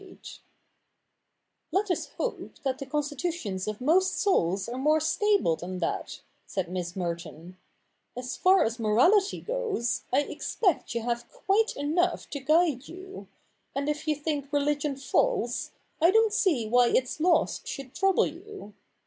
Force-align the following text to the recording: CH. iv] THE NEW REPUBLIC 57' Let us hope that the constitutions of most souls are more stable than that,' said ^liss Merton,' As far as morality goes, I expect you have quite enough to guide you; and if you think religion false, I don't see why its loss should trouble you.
CH. 0.01 0.03
iv] 0.03 0.07
THE 0.07 0.13
NEW 0.17 0.17
REPUBLIC 0.17 0.21
57' 1.69 1.69
Let 1.85 1.91
us 1.91 2.07
hope 2.17 2.59
that 2.63 2.77
the 2.79 2.85
constitutions 2.89 3.67
of 3.67 3.81
most 3.81 4.17
souls 4.19 4.67
are 4.67 4.79
more 4.79 4.99
stable 4.99 5.55
than 5.55 5.77
that,' 5.77 6.21
said 6.47 6.65
^liss 6.69 6.95
Merton,' 6.95 7.59
As 8.17 8.35
far 8.35 8.63
as 8.63 8.79
morality 8.79 9.41
goes, 9.41 10.01
I 10.11 10.21
expect 10.21 10.95
you 10.95 11.01
have 11.03 11.29
quite 11.31 11.75
enough 11.77 12.27
to 12.31 12.39
guide 12.39 12.87
you; 12.87 13.27
and 13.75 13.87
if 13.87 14.07
you 14.07 14.15
think 14.15 14.51
religion 14.51 14.95
false, 14.95 15.69
I 16.01 16.09
don't 16.09 16.33
see 16.33 16.67
why 16.67 16.87
its 16.87 17.19
loss 17.19 17.61
should 17.63 17.93
trouble 17.93 18.25
you. 18.25 18.73